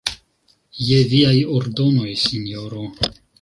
Je 0.87 0.97
viaj 1.11 1.35
ordonoj, 1.59 2.09
sinjoro. 2.23 2.89